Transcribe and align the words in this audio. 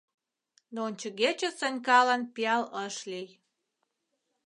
Но 0.73 0.79
ончыгече 0.87 1.49
Санькалан 1.59 2.21
пиал 2.33 2.63
ыш 2.85 2.95
лий. 3.11 3.29